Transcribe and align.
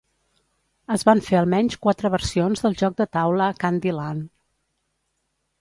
Es 0.95 1.03
van 1.09 1.21
fer 1.27 1.35
almenys 1.41 1.77
quatre 1.83 2.11
versions 2.15 2.65
del 2.65 2.79
joc 2.81 2.97
de 3.03 3.07
taula 3.19 3.51
"Candy 3.65 3.97
Land". 3.99 4.29